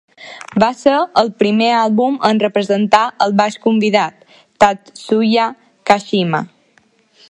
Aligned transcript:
Va 0.61 0.69
ser 0.77 0.93
el 1.21 1.29
primer 1.41 1.67
àlbum 1.81 2.17
en 2.31 2.41
presentar 2.57 3.03
el 3.27 3.37
baix 3.43 3.61
convidat, 3.69 4.27
Tatsuya 4.65 5.49
Kashima. 5.93 6.47